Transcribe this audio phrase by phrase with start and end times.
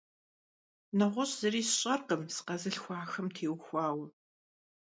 [0.97, 4.05] НэгъуэщӀ зыри сщӀэркъым сыкъэзылъхуахэм теухуауэ.